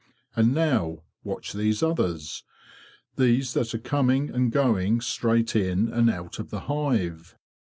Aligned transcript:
And 0.35 0.55
now 0.55 1.03
watch 1.23 1.53
these 1.53 1.83
others—these 1.83 3.53
that 3.53 3.75
are 3.75 3.77
coming 3.77 4.31
and 4.31 4.51
going 4.51 4.99
straight 4.99 5.55
in 5.55 5.89
and 5.89 6.09
out 6.09 6.39
of 6.39 6.49
the 6.49 6.61
hive." 6.61 7.35